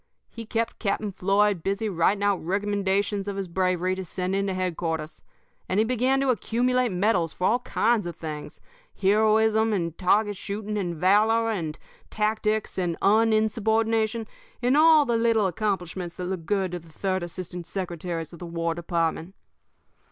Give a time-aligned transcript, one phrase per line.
[0.31, 4.53] He kept Captain Floyd busy writing out recommendations of his bravery to send in to
[4.55, 5.21] headquarters;
[5.69, 8.61] and he began to accumulate medals for all kinds of things
[8.99, 11.77] heroism and target shooting and valor and
[12.09, 14.25] tactics and uninsubordination,
[14.59, 18.47] and all the little accomplishments that look good to the third assistant secretaries of the
[18.47, 19.35] War Department.